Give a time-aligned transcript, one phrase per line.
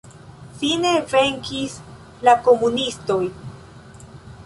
[0.61, 1.77] Fine venkis
[2.29, 3.23] la komunistoj.